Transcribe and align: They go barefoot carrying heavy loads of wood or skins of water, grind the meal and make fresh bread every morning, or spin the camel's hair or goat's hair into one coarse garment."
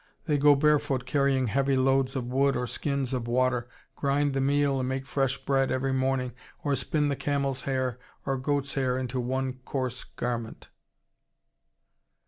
They 0.25 0.39
go 0.39 0.55
barefoot 0.55 1.05
carrying 1.05 1.45
heavy 1.45 1.75
loads 1.75 2.15
of 2.15 2.25
wood 2.25 2.55
or 2.55 2.65
skins 2.65 3.13
of 3.13 3.27
water, 3.27 3.67
grind 3.95 4.33
the 4.33 4.41
meal 4.41 4.79
and 4.79 4.89
make 4.89 5.05
fresh 5.05 5.37
bread 5.45 5.71
every 5.71 5.93
morning, 5.93 6.31
or 6.63 6.73
spin 6.73 7.09
the 7.09 7.15
camel's 7.15 7.61
hair 7.69 7.99
or 8.25 8.35
goat's 8.37 8.73
hair 8.73 8.97
into 8.97 9.19
one 9.19 9.59
coarse 9.63 10.03
garment." 10.03 10.69